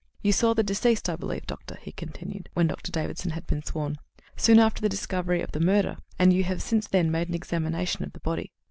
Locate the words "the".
0.55-0.63, 4.81-4.89, 5.51-5.59, 8.13-8.19